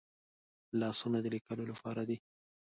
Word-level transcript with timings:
لاسونه 0.79 1.17
د 1.21 1.25
لیکلو 1.35 1.63
لپاره 1.71 2.01
دي 2.09 2.17